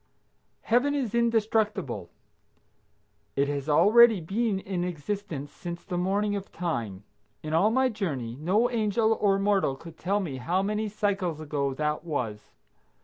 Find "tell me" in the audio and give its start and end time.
9.99-10.37